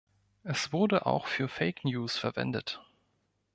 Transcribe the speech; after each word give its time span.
Es 0.43 0.73
wurde 0.73 1.05
auch 1.05 1.27
für 1.27 1.47
Fake 1.47 1.85
News 1.85 2.17
verwendet. 2.17 2.81